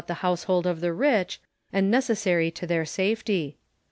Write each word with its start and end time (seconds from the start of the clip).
321 0.07 0.17
the 0.17 0.27
household 0.27 0.65
of 0.65 0.81
the 0.81 0.91
rich, 0.91 1.39
and 1.71 1.91
necessary 1.91 2.49
to 2.49 2.65
their 2.65 2.85
safety. 2.85 3.59